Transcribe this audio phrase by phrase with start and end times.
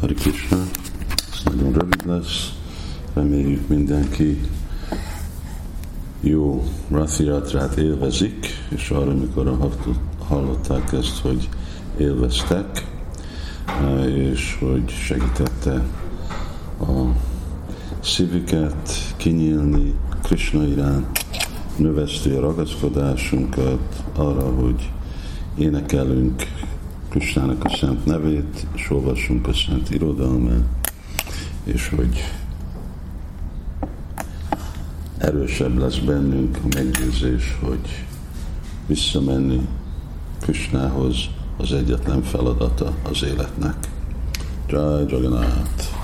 [0.00, 0.56] Hari Krishna,
[1.32, 2.52] ez nagyon rövid lesz,
[3.14, 4.40] reméljük mindenki
[6.20, 9.58] jó Rathiatrát élvezik, és arra, amikor
[10.28, 11.48] hallották ezt, hogy
[11.96, 12.86] élveztek,
[14.06, 15.84] és hogy segítette
[16.80, 17.02] a
[18.00, 21.24] szívüket kinyílni Krishna iránt,
[21.76, 24.90] növeszti a ragaszkodásunkat arra, hogy
[25.56, 26.42] énekelünk
[27.08, 30.92] Krisnának a szent nevét, és olvassunk a szent irodalmát,
[31.64, 32.24] és hogy
[35.18, 38.04] erősebb lesz bennünk a meggyőzés, hogy
[38.86, 39.68] visszamenni
[40.40, 41.16] Krisnához
[41.56, 43.76] az egyetlen feladata az életnek.
[44.68, 45.97] Jai Jagannath!